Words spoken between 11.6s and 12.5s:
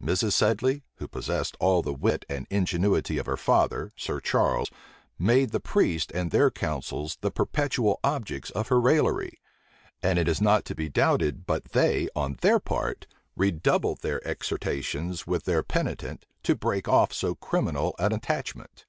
they, on